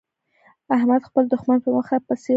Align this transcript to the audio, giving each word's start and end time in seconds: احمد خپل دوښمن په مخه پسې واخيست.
احمد 0.77 1.01
خپل 1.07 1.23
دوښمن 1.31 1.57
په 1.63 1.69
مخه 1.75 1.95
پسې 2.07 2.09
واخيست. 2.19 2.29